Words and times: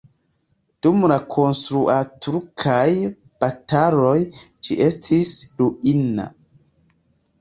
Dum 0.85 1.03
la 1.11 1.17
kontraŭturkaj 1.33 2.87
bataloj 3.45 4.17
ĝi 4.69 4.79
estis 4.87 5.35
ruina. 5.61 6.27